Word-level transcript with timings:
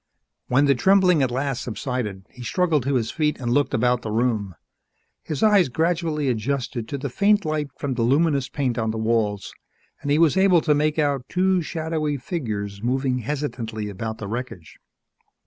When 0.47 0.65
the 0.65 0.73
trembling 0.73 1.21
at 1.21 1.29
last 1.29 1.61
subsided, 1.61 2.25
he 2.31 2.41
struggled 2.41 2.81
to 2.85 2.95
his 2.95 3.11
feet 3.11 3.39
and 3.39 3.51
looked 3.53 3.71
about 3.75 4.01
the 4.01 4.09
room. 4.09 4.55
His 5.21 5.43
eyes 5.43 5.69
gradually 5.69 6.27
adjusted 6.27 6.87
to 6.87 6.97
the 6.97 7.07
faint 7.07 7.45
light 7.45 7.67
from 7.77 7.93
the 7.93 8.01
luminous 8.01 8.49
paint 8.49 8.79
on 8.79 8.89
the 8.89 8.97
walls 8.97 9.53
and 10.01 10.09
he 10.09 10.17
was 10.17 10.37
able 10.37 10.61
to 10.61 10.73
make 10.73 10.97
out 10.97 11.29
two 11.29 11.61
shadowy 11.61 12.17
figures 12.17 12.81
moving 12.81 13.19
hesitantly 13.19 13.89
about 13.89 14.17
the 14.17 14.27
wreckage. 14.27 14.79